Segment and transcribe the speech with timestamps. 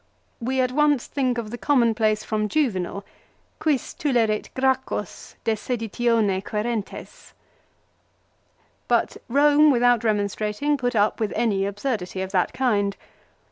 [0.39, 3.05] We at once think of the commonplace from Juvenal;"
[3.59, 7.33] Quis tulerit Graccchos de seditione querentes."
[8.87, 12.97] But Rome without remonstrating, put up with any absurdity of that kind.